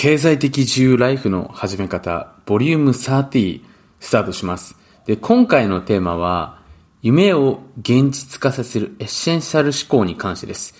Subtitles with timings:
[0.00, 3.62] 経済的自由ライフの始め方、ボリューム30
[3.98, 4.76] スタートします。
[5.06, 6.60] で、今回のテーマは、
[7.02, 10.76] 夢を現実化させるエッセンシャル思考に関してです。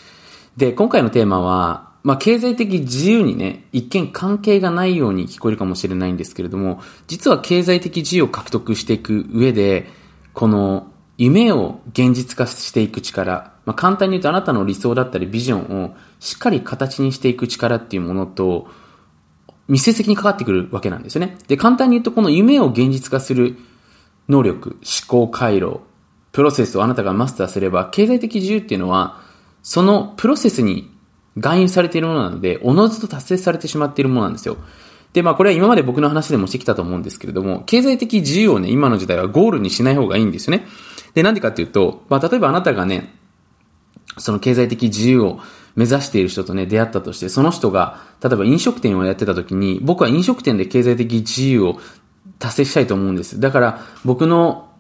[0.56, 9.89] で、今回のテーマは、まあ、経済的自由にね、一見関係がないように聞こえるかもしれないんですけれども、実は経済的自由を獲得していく上で、
[10.32, 18.69] この夢を現実化していく力、まあ、簡単に言うとあなたの理想だったりビジョンをしっかり形にしていく力っていうものと、
[19.69, 21.36] 密接的にかかってくるわけなんですよね。
[21.46, 23.57] で、簡単に言うとこの夢を現実化する
[24.29, 25.81] 能力、思考回路、
[26.32, 29.21] プロセスをあなたがマスターすれば、経済的自由っていうのは、
[29.62, 30.90] そのプロセスに
[31.35, 34.56] 含有されているものなので、おのずと達成されてしまっているものなんですよ。
[35.12, 40.67] で、まあこれは今まで僕の話でもしてきたと思うんですけれども、経済的自由をね、今の時代はゴールにしない方がいいんですよね。
[41.14, 43.14] で、なんでかっていうと、まあ例えばあなたがね、
[44.19, 45.41] その経済的自由を
[45.78, 51.78] 目指している人とね、出会ったとして、その人が、例えば飲食店をやってた時に、僕は飲食店で経済的自由を
[52.41, 53.39] 達成したいと思うんです。
[53.39, 54.70] だから、僕の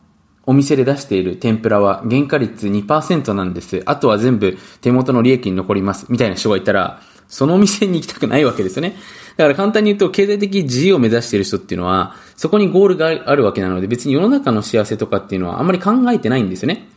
[0.44, 3.80] お店で出している天ぷらは原価率2%なんです。
[3.86, 6.06] あとは全部手元の利益に残ります。
[6.08, 8.96] みたいな人がいたら、そのお店に行きたくないわけですよね。
[9.36, 16.88] だから簡単に言うと、経済的自由を目指している人っていうのは、そこにゴールがあるわけなので、別に世の中の幸せとかっていうのはあんまり考えてないんですよね。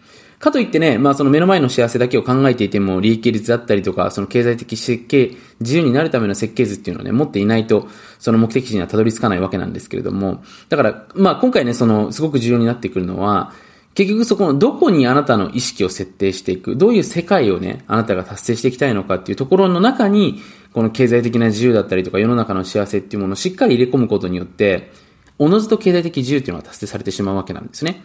[0.42, 13.54] かといってね、まあその目の前の幸せだけを考えていても、利益率だったりとか、その経済的設計、自由になるための設計図っていうのをね、持っていないと、その目的地にはたどり着かないわけなんですけれども、だから、まあ今回ね、その、すごく重要になってくるのは、
[13.94, 20.42] 結局そこのどこにあなたの意識を設定していく、どういう世界をね、あなたが達成していきたいのかっていうところの中に、
[20.74, 24.92] この経済的な自由だったりとか世の中の幸せっていうものをしっかり入れ込むことによって、
[25.42, 28.04] おのずと経済的自由っていうのは達成されてしまうわけなんですね。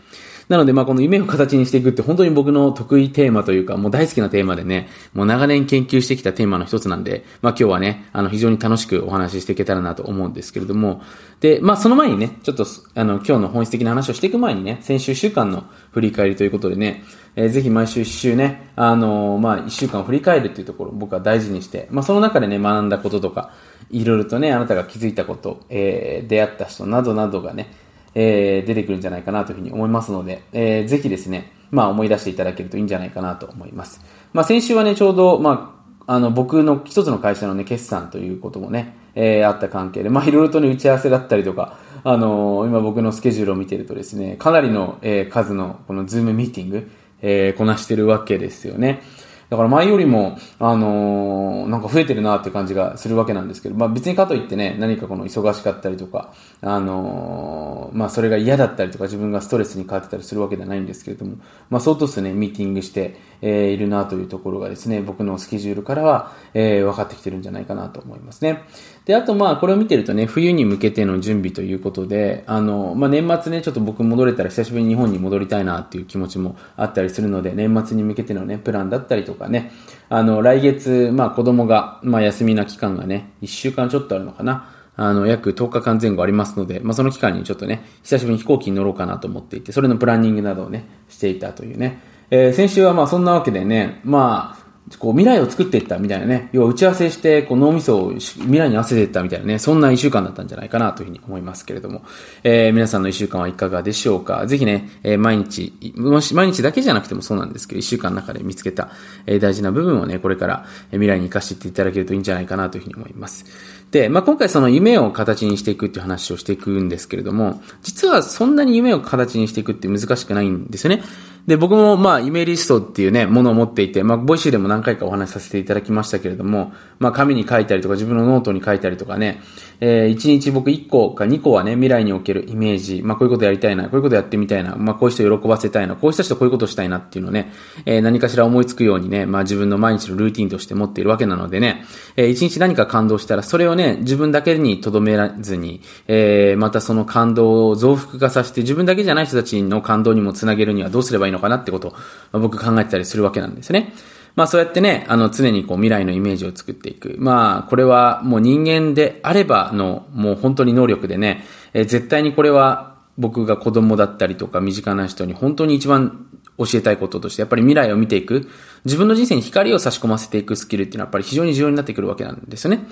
[0.48, 11.02] なので、まあ、この夢を形にしていくって本当に僕の得意テーマというか、もう大好きなテーマでね、もう長年研究してきたテーマの一つなんで、まあ、今日はね、あの、非常に楽しくお話ししていけたらなと思うんですけれども、
[11.40, 12.64] で、まあ、その前にね、ちょっと、
[12.94, 17.02] あの、今日の本質的な話をしていく前にね、先週週間の振り返りということでね、
[17.36, 23.52] えー、ぜひ毎週1週ね、あのー、まあ、1週間を振り返るっていうところを僕は大事にして、まあ、その中でね、学んだこととか、
[23.91, 27.70] いろいろとね、あなたが気づいたこと、えー、出会った人などなどがね、
[28.14, 34.00] えー、出てくるんじゃないかなというふうに思いますので、えー、ぜひですね、まあ思い出していただけるといいんじゃないかなと思います。
[34.32, 35.76] まあ先週はね、ちょうど、ま
[36.06, 46.91] あ、あの、僕の一つの会社のね、決算ということもね、えー、あった関係で、まあいろいろとね、打ち合わせだったりとか、あのー、今僕のスケジュールを見てるとですね、かなりの、えー、数のこのズームミーティング、
[47.22, 49.03] えー、こなしてるわけですよね。
[49.49, 56.32] だから前よりも、あのー、なんか増えてるなって感じがするわけなんですけど、まあ別にかといってね、何かこの忙しかったりとか、
[56.62, 61.37] あのー、まあそれが嫌だったりとか自分がストレスに変わってたりするわけではないんですけれども、
[61.71, 68.65] まあ相当数ね、ミーティングして、えー、いるなというところがですね、僕のスケジュールからは、えー、分かってきてるんじゃないかなと思いますね。
[69.06, 79.71] で、あとまあこれを見てるとね、冬に向けての準備ということで、あの、まあ年末ね、ちょっと僕戻れたら久しぶりに日本に戻りたいなっていう気持ちもあったりするので、年末に向けてのね、プランだったりとかね、
[80.09, 84.72] あの、来月、まあ子供が、まあ休みな期間がね、1週間ちょっとあるのかな。
[84.97, 92.00] あの、約10日間前後ありますので、まあ、その期間にちょっとね、久しぶりに飛行機に乗ろうかなと思っていて、それのプランニングなどをね、していたというね。
[92.31, 94.66] えー、先週はまあそんなわけでね、まあ、
[94.98, 102.04] こう未来を作っていったみたいなね、要は打ち合わせして、こう脳みそを未来に合わせていったみたいなね、そんな一週間だったんじゃないかなというふうに思いますけれども、
[102.44, 104.46] えー、皆さんの一週間はいかがでしょうか？
[104.46, 108.91] ぜひね、えー、毎日、もし毎日だけじゃなくてもそうなんですけど、一週間の中で見つけた、
[109.26, 113.44] えー、大事な部分をね、これから未来に活かしていっていただけるといいんじゃないかなというふうに思います。
[113.91, 121.02] で、まあ、今回その夢を形にしていくっていう話をしていくんですけれども、実はそんなに夢を形にしていくって難しくないんですよね。
[121.46, 129.40] で、僕もまあ、イメリストっていうね、ものを持っていて、まあ、 Voicy でも何回かお話しさせていただきましたけれども、まあ、紙に書いたりとか、自分のノートに書いたりとかね、
[129.80, 137.52] えー、1日僕1個か2個はね、未来におけるイメージ、まあ、こういうことやりたいな、こういうことやってみたいな、まあ、こういう人喜ばせたいな、こういう人こういうことしたいなっていうのをね、
[137.84, 141.84] えー、何かしら思いつくようにね、まあ、自分の毎日のルーティンとして持っているわけなのでね、
[142.16, 151.92] えー、1日何か感動したら、それをね、自分だけに留めらずに、えー、またその感動を増幅化させて、自分だけじゃない人たちの感動にもつなげるにはどうすればいいのかなってことを
[152.32, 153.92] まあ、僕考えてたりするわけなんですね。
[154.37, 157.17] まあそうやってね、あの常にこう未来のイメージを作っていく。
[157.19, 166.27] まあこれはもう人間であればのもう本当に能力でね、えー、絶対にこれは僕が子供だったりとか身近な人に本当に一番
[166.59, 168.49] 教えたいこととして、やっぱり未来を見ていく、
[168.85, 172.87] 自分の人生に光を差し込ませていくスキルっていうのはやっぱり非常に重要になってくるわけなんですよね。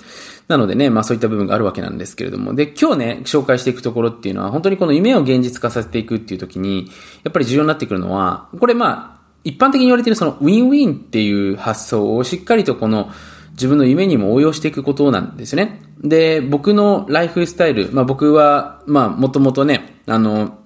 [0.47, 6.91] なのでね、まあそういった部分があるわけなんですけれども、で、今日ね、紹介していくところっていうのは、本当にこの夢を現実化させていくっていう時に、
[7.23, 9.14] やっぱり重要になってくるのは、これまあ、
[9.45, 13.11] 一般的に言われているそのウィンウィンっていう発想をしっかりとこの
[13.51, 15.81] 自分の夢にも応用していくことなんですね。
[16.01, 20.59] で、僕のライフスタイル、まあ僕は、まあもともとね、あの、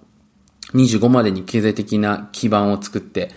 [0.74, 3.30] 25までに経済的な基盤を作って、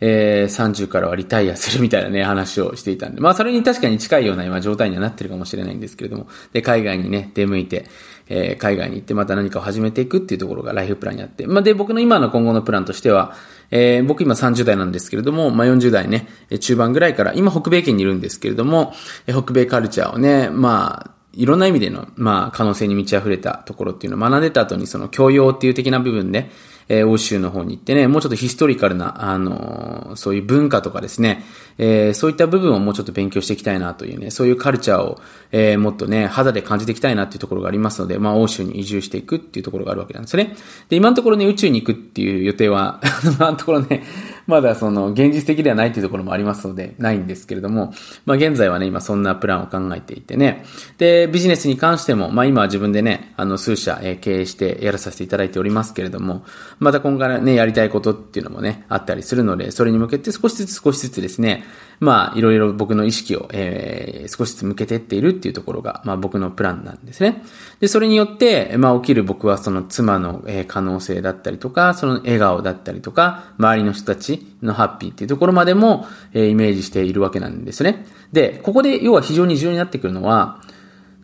[0.00, 7.86] えー、30からはリタイアするみたいなね、話をしていたんで、まあそれに確かに近いような今状態にはなってるかもしれないんですけれども、で、海外にね、出向いて、
[8.28, 13.34] えー、海外に行ってまた何かを始めていくっていうところがライフプランにあって、まあで、僕の今の今後のプランとしては、
[13.70, 16.28] えー、僕今30代なんですけれども、まあ40代ね、
[16.60, 18.92] 中盤ぐらいから、今北米圏にいるんですけれども、
[19.26, 26.50] 北米カルチャーをね、まあ、いろんな意味での、まあ、可能性に満ち溢れたところっていうのを学んでた後に、その教養っていう的な部分で、
[26.88, 31.44] えー、欧州の方に行ってね、もうちょっとヒストリカルな、あのー、そういう文化とかですね、
[31.76, 35.20] えー、そういった部分をもうちょっと勉強していきたいなというね、そういうカルチャーを、
[35.52, 40.56] えー、もっとね、肌で感じていきたいなっていうところがありますので、まあ、欧州に移住していくっていうところがあるわけなんですよね。
[40.88, 44.02] で、今のところね、宇宙に行くっていう予定は 今のところね、
[44.48, 47.92] まだその、現実的ではないというところもありますので、ないんですけれども、
[48.24, 50.64] まあ、現在はね、今そんなプランを考えていてね、
[50.96, 56.46] で、ビジネスに関しても、まあ、今は自分でね、あの、数社、え、経営してやらさせていただいておりますけれども、
[56.78, 61.64] また今後からね、やりたいことっていうのもね、あったりするので、それに向けて少しずつ少しずつですね、
[62.00, 67.42] まあ、いろいろ僕の意識を、えー、少しずつ向けてっているっていうところが、まあ僕のプランなんですね。
[67.80, 78.06] で、それによって、まあ起きる僕はその妻の、えー、可能性だったりとか、その笑顔だったりとか、周りの人たちのハッピーっていうところまでも、えー、イメージしているわけなんですね。
[78.32, 80.60] で、ここで要は非常に重要になってくるのは、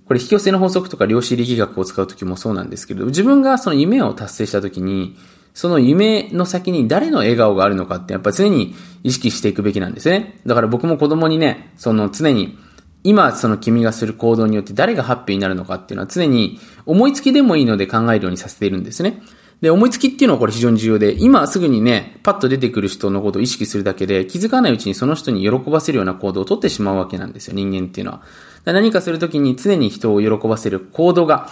[0.07, 5.17] これ引き寄せの法則とか量子力学を使うときもそうなんですけど、自分がその夢を達成したときに、
[5.55, 8.75] その夢の先に誰の笑顔があるのかってやっぱ常に
[9.05, 10.41] 意識していくべきなんですね。
[10.45, 12.59] だから僕も子供にね、その常に
[13.05, 19.23] 今その君がする行動によって誰がハッピーになるのかっていうのは常に思いつきでもいいので考えるようにさせているんですね。
[19.61, 28.23] で、思いつきっていうのはこれ非常に重要で、今すぐにね、パッと出てくる人のことを意識するだけで、気づかないうちにその人に喜ばせるような行動をとってしまうわけなんですよ、人間っていうのは。
[28.65, 31.49] 何かするときに常に人を喜ばせる行動が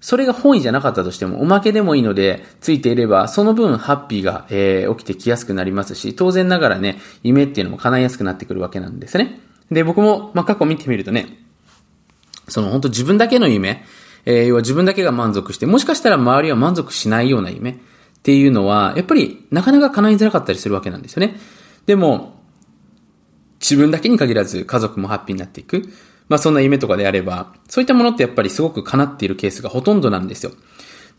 [0.00, 9.40] それが本意じゃなかったとしても、おまけでもいいので、ついていれば、その分ハッピーが、えー、起きてきやすくなりますし、当然ながらね、夢っていうのも叶いやすくなってくるわけなんですね。
[9.72, 11.38] で、僕も、まあ、過去見てみるとね、
[12.46, 13.84] その本当自分だけの夢、
[14.24, 17.76] えー、要は自分だけが満足して、もしかしたら周りは満足しないような夢っ
[18.22, 21.36] ていうのは、やっぱりなかなか叶いづらかったりするわけなんですよね。
[21.86, 22.38] でも、
[23.60, 25.90] 自分だけに限らず家族もハッピーになっていく。
[26.28, 30.52] まあそんな夢とかであれば、そういったものってやっぱりすごく叶っているケースがほとんどなんですよ。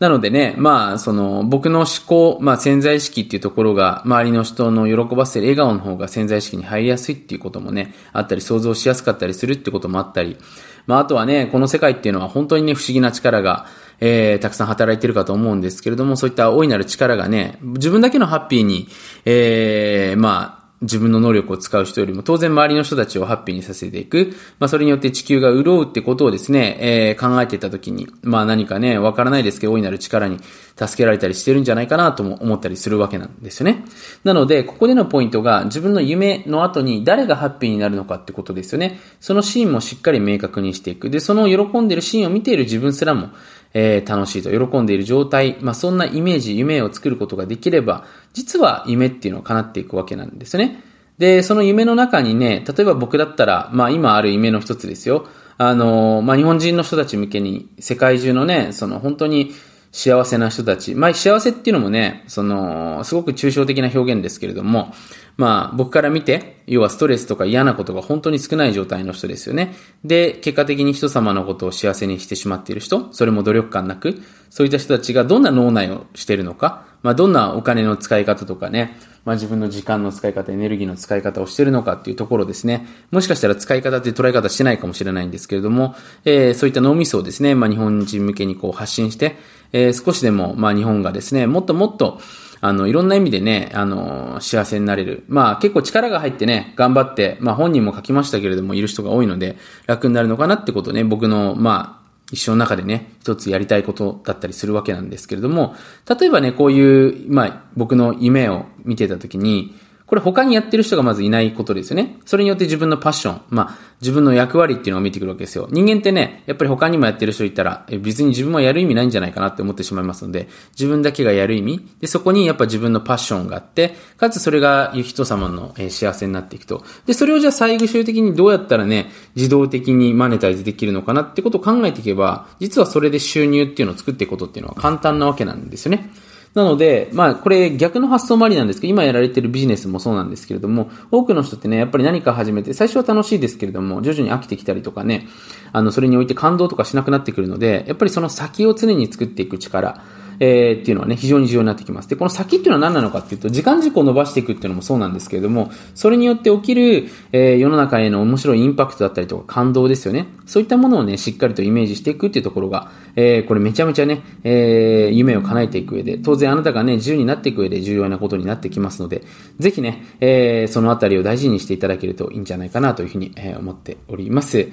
[0.00, 10.38] なのでね、まあ、その、僕の思考、まあ、潜在意識っていうところが、周りの人の喜ばせる笑顔の方が潜在意識に入りやすいっていうこともね、あったり、想像しやすかったりするってこともあったり、
[10.86, 13.66] まあ、あとはね、この世界っていうのは本当にね、不思議な力が、
[14.00, 18.88] えー、たくさん働いてるかと思うんですけれども、そういった大いなる力がね、自分だけのハッピーに、
[19.26, 24.32] えー、まあ、自分の能力を使う人よりも当然周りの人たちをハッピーにさせていく。
[24.58, 30.38] まあそれによって地球が潤うってことをですね、えー、考えていたときに、まあ何かね、わからないですけど大いなる力に
[30.76, 33.84] 助けられたりしてるんじゃないかなとも思ったりするわけなんですよね。
[34.24, 39.00] なので、ここでのポイントが自分の夢の後に誰がハッピーになるのかってことですよね。
[39.20, 41.10] そのシーンもしっかり明確にしていく。
[41.10, 43.30] で、その喜んでるシーンを見ている自分すらも、
[43.72, 50.82] えー、楽しいと喜んでいる状態、まあ、そんなイメージ、夢を作ることができれば、実は夢っていうのは叶っていくわけなんですね。
[51.18, 55.26] で、その夢の中にね、例えば僕だったら、まあ今ある夢の一つですよ。
[55.58, 59.52] あの、まあ日本人の人たち向けに、世界中のね、その本当に
[59.92, 60.94] 幸せな人たち。
[60.94, 64.94] まあ幸せっていうのもね、その、すごく抽象的な表現ですけれども、
[65.36, 69.74] まあ僕から見て、要はストレスとか嫌なことが本当に少ない状態の人ですよね。
[70.04, 82.86] で、結果的に人様のことを幸せにしてしまっている人、それも努力感なく、そういった人たちがどんな脳内をしているのか、まあどんなお金の使い方とかね、まあ、自分の時間の使い方、エネルギーの使い方をしてるのかっていうところですね。
[83.10, 89.36] もしかしたら使い方って捉え方してないかもしれないんですけれども、えー、そういった脳みそをですね、まあ、日本人向けにこう発信して、
[89.72, 92.20] えー、少しでも、まあ、日本がですね、もっともっと、
[92.62, 95.24] あの、いろんな意味でね、あの、幸せになれる。
[95.28, 101.99] まあ結構力が入ってね、頑張って、まあ本人も書きましたけれども、いる人が多いので、楽になるのかなってことね、僕の、まあ、
[102.32, 105.74] 一生の中でね、一つやりたいことだったりするわけなんですけれども、
[106.08, 109.74] 例えばね、こういう、まあ、僕の夢を見てたときに、
[110.10, 112.18] これ他にやってる人がまずいないことですよね。
[112.26, 115.68] それによって自分のパッション、まあ、自分の役割っていうのを見てくるわけですよ。
[115.70, 126.82] 人間ってね、やっぱり他にもやってる人いたら、別に自分はやる意味ないんじゃないかなって思ってしまいますので、自分だけがやる意味、で、そこにやっぱ自分のパッションがあって、かつそれが人様の幸せになっていくと。
[127.06, 136.10] で、それをじゃあ最終的にどうやったらね、自動的にマネタイズできるのかなってことを考えていけば、実はそれで収入っていうのを作っていくことっていうのは簡単なわけなんですよね。
[136.54, 145.28] なので、まあ、これ逆の発想もありなんですけど、今やられてるビジネスもそうなんですけれども、多くの人ってね、やっぱり何か始めて、最初は楽しいですけれども、徐々に飽きてきたりとかね、
[145.72, 150.02] あの、それにおいて感動とかしなくなってくるので、やっぱりその先を常に作っていく力、
[150.40, 152.08] えー、っていうのはね、非常に重要になってきます。
[152.08, 160.28] で、この先っていうのは何なのかっていうと、時間軸を伸ばしていくっていうのもそうなんですけれども、それによって起きる、えー、世の中への面白いインパクトだったりとか感動ですよね。
[160.46, 169.22] そういったものをね、しっかりとイメージしていくっていうところが、えー、これめちゃめちゃね、えー、夢を叶えていく上で、当然あなたがね、自由になっていく上で重要なことになってきますので、
[169.58, 174.68] ぜひね、えー、そのあたりを大事にしていただけるといいんじゃないかなというふうに、えー、思っております。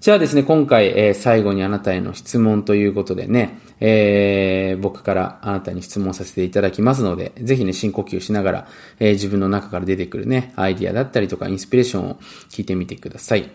[0.00, 12.14] じゃあですね、今回、えー、最後にあなたへの質問ということでね、えー、僕からあなたに質問させていただきますので、ぜひね、深呼吸しながら、えー、自分の中から出てくるね、アイディアだったりとか、インスピレーションを
[12.48, 13.50] 聞いてみてください。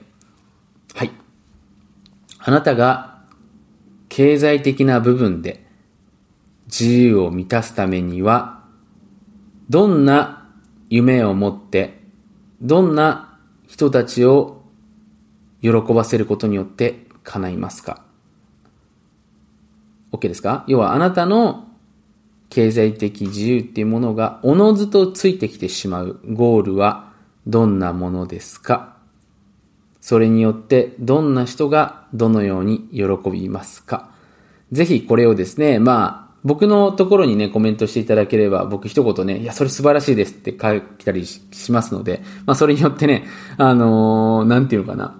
[0.94, 1.10] はい。
[2.38, 3.24] あなたが
[4.08, 5.66] 経済的な部分で
[6.68, 8.64] 自由を満たすためには、
[9.72, 10.48] どんな
[10.92, 12.04] 夢を持って、
[12.62, 14.55] どんな人たちを
[15.62, 18.04] 喜ばせることによって叶いますか
[20.12, 20.64] ?OK ですか？
[20.68, 21.68] 要はあなたの
[22.50, 27.12] 経済的自由っていうものがおのずとついてきてしまうゴールは
[27.48, 28.96] どんなものですか？
[30.00, 34.12] それによってどんな人がどのように喜びますか？
[34.72, 43.26] ぜひこれをですね、まあ、僕のところにね、コメントしていただければ、僕一言ね、いや、それ素晴らしいですって書いたりしますので、まあ、それによってね、
[43.58, 45.16] あのー、なんていうのかな、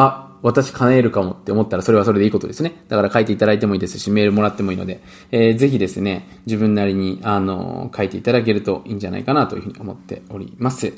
[0.00, 2.84] あ、私叶えるかもって思ったらそれはそれでいいことですね。
[2.88, 5.02] だから書いていただいてもいいですし、メールもらってもいいので、
[5.32, 10.92] えー、ぜひですね、自分なりに、あの、書いていただけるといいんじゃないかなというふうに思っております。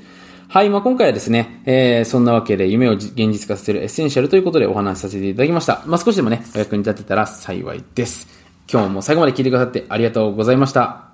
[0.49, 5.83] はい、まあ、今回はですね、えー、そんなわけで夢を現実化させるエッセンシャルということでお話しさせていただきました。
[5.87, 8.29] まあ、少しでもね、お役に立てたら幸いです。
[8.71, 11.10] 今日も最後まで聞いてくださってありがとうございました。